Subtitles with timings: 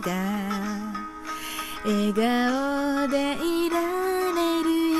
[0.00, 0.12] が
[1.84, 3.80] 笑顔でいら
[4.34, 4.98] れるよ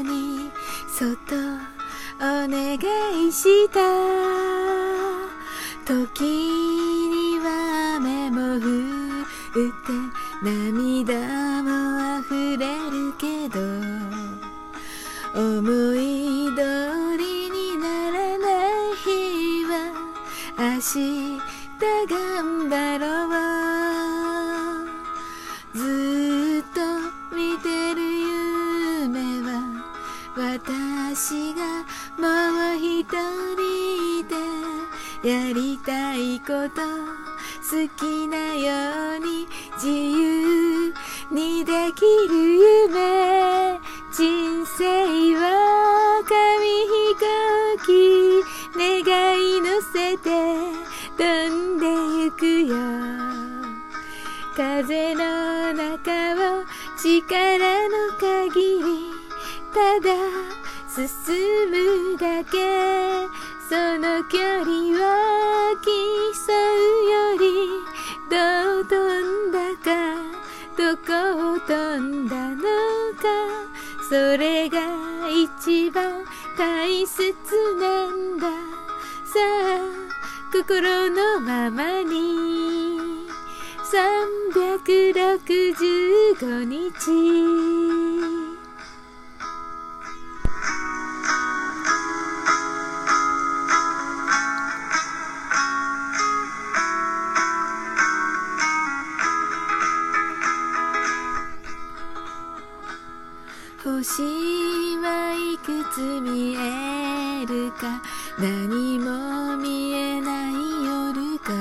[0.00, 0.50] うに
[0.88, 1.34] そっと
[2.18, 2.78] お願
[3.28, 3.80] いした。
[5.84, 7.46] 時には
[7.96, 9.92] 雨も降って
[10.42, 13.58] 涙も溢れるけど
[15.34, 15.60] 思
[15.94, 18.46] い通りにならな
[18.92, 19.72] い日は
[20.58, 21.38] 明日
[22.06, 23.67] 頑張ろう。
[35.22, 36.80] やりたいこと
[37.68, 40.94] 好きなように自由
[41.32, 43.80] にできる夢
[44.12, 47.26] 人生は紙飛行
[47.84, 47.98] 機
[48.78, 50.30] 願い乗せて
[51.16, 51.20] 飛
[51.50, 51.84] んで
[52.24, 52.76] ゆくよ。
[54.56, 56.64] 風の中を
[56.96, 58.84] 力の限り
[59.74, 60.06] ただ
[60.88, 63.47] 進むだけ。
[63.68, 64.68] その距離を
[65.84, 65.92] 競う
[67.10, 67.68] より
[68.30, 68.96] どう飛
[69.48, 70.16] んだか
[70.74, 71.12] どこ
[71.52, 72.62] を飛んだの
[73.12, 73.28] か
[74.08, 74.80] それが
[75.28, 76.24] 一番
[76.56, 77.34] 大切
[77.78, 78.48] なんだ。
[78.48, 78.54] さ
[79.36, 79.38] あ
[80.50, 83.28] 心のままに。
[83.88, 87.87] 365日
[103.88, 104.22] 星
[104.98, 108.02] はいくつ見えるか？
[108.38, 111.52] 何も見えない夜か？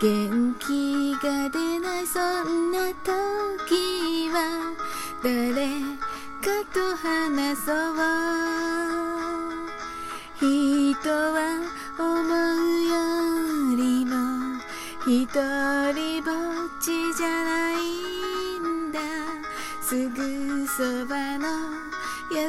[0.00, 4.74] 元気が出ないそんな時は
[5.24, 5.66] 誰
[6.40, 7.96] かと話そう。
[10.38, 11.38] 人は
[11.98, 12.92] 思うよ
[13.76, 14.10] りも
[15.06, 15.79] 一人
[19.90, 21.48] すぐそばの
[22.30, 22.48] 優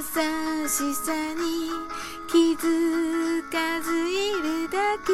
[0.68, 1.72] しさに
[2.28, 5.12] 気づかずいるだけ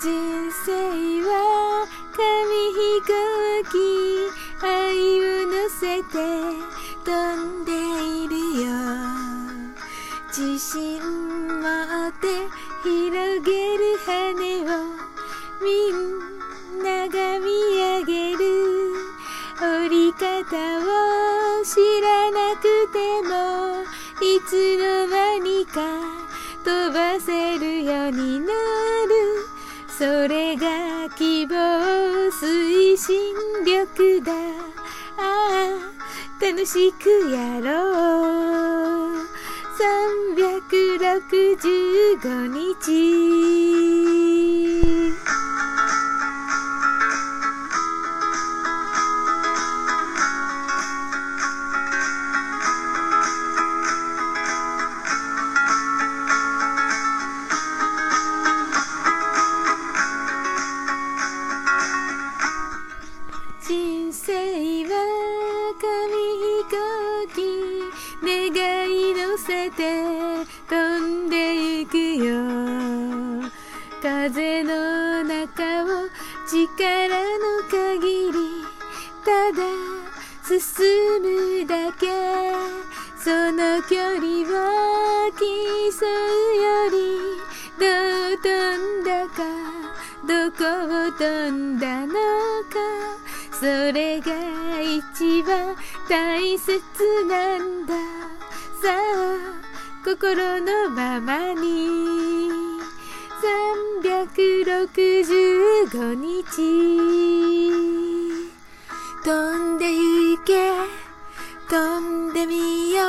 [0.00, 0.72] 人生
[1.20, 1.86] は
[2.16, 3.12] 紙飛行
[3.68, 3.84] 機
[4.64, 6.16] 愛を乗せて
[7.04, 7.12] 飛
[7.60, 7.72] んで
[8.24, 8.34] いる
[8.64, 8.72] よ
[10.28, 12.26] 自信持って
[12.82, 14.08] 広げる羽
[14.62, 14.80] を
[15.62, 17.44] みんなが見
[17.76, 18.42] 上げる
[19.60, 20.91] 折り方を
[22.92, 23.82] ても
[24.20, 25.80] いつの間にか
[26.64, 28.52] 飛ばせるようになる。
[29.98, 31.54] それが希望
[32.30, 34.32] 推進力だ。
[34.32, 34.36] あ
[35.18, 35.20] あ
[36.40, 39.22] 楽しくやろう。
[39.78, 43.31] 365日。
[69.70, 73.50] て飛んでゆくよ。
[74.02, 76.08] 風の中を
[76.48, 76.58] 力
[77.38, 78.64] の限り
[79.24, 79.62] ただ
[80.44, 80.58] 進
[81.22, 82.06] むだけ。
[83.16, 86.10] その距離を競う
[86.56, 86.96] より
[87.78, 87.86] ど
[88.34, 88.44] う飛
[89.00, 89.38] んだか
[90.26, 90.64] どこ
[91.06, 91.22] を飛
[91.52, 92.18] んだのか。
[93.52, 94.32] それが
[94.80, 95.76] 一番
[96.08, 96.80] 大切
[97.28, 98.31] なんだ。
[98.82, 98.92] さあ
[100.04, 102.50] 心のままに。
[103.94, 106.32] 365日
[109.24, 110.72] 飛んで行け。
[111.70, 113.06] 飛んでみよう。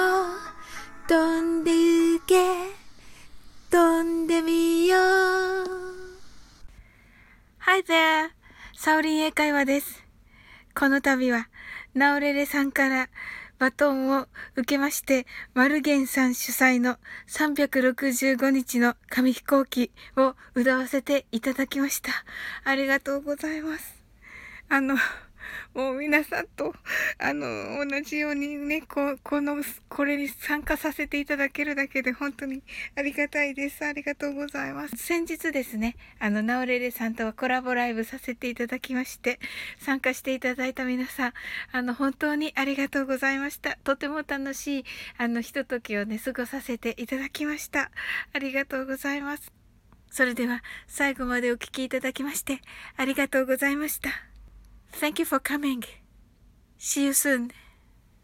[1.08, 2.36] 飛んで行け。
[3.72, 5.02] 飛んでみよう。
[7.58, 8.30] Hi there!
[8.78, 10.04] サオリン英会話です。
[10.76, 11.50] この度は、
[11.96, 13.10] ナオレレさんから
[13.64, 14.28] バトンを
[14.58, 16.98] 受けまして、マルゲンさん主催の
[17.30, 22.12] 365日の紙飛行機を歌わせていただきました。
[22.66, 24.04] ありがとうございます。
[24.68, 24.98] あの、
[25.74, 26.74] もう皆さんと、
[27.18, 32.62] あの、同じようにね、ここの、これに参加させていただけるだけで本当に
[32.96, 33.86] ありがたいです。
[33.86, 34.98] ありがとうございます。
[34.98, 39.40] 先日ですね、あの、ナオレレさんとはコラボライブさせていただきまして、
[39.80, 41.34] 参加していただいた皆さん、
[41.72, 43.78] あの、本当にありがとうございました。
[43.84, 44.86] とても楽しい、
[45.18, 47.92] あの、ひとときをね、過ごさせていただきました。
[48.34, 49.64] ありがとうございます。
[50.14, 52.62] それでは最後までお聴きいただきまして
[52.98, 54.33] ありがとうございました。
[54.94, 55.84] Thank you for coming.
[56.78, 57.52] See you soon.